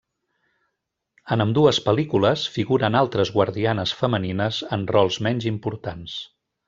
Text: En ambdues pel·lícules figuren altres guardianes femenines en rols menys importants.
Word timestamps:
En 1.35 1.43
ambdues 1.43 1.79
pel·lícules 1.89 2.45
figuren 2.55 2.97
altres 3.03 3.33
guardianes 3.35 3.93
femenines 4.01 4.63
en 4.79 4.87
rols 4.97 5.21
menys 5.29 5.47
importants. 5.53 6.17